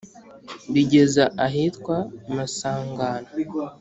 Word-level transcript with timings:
bigeza 0.73 1.23
ahitwa 1.45 1.95
masangano 2.35 3.29